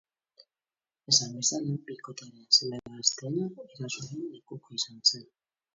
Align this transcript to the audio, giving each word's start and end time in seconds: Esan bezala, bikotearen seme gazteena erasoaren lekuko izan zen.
Esan 1.11 1.31
bezala, 1.41 1.75
bikotearen 1.89 2.49
seme 2.57 2.81
gazteena 2.97 3.47
erasoaren 3.69 4.27
lekuko 4.35 4.79
izan 4.81 5.03
zen. 5.13 5.33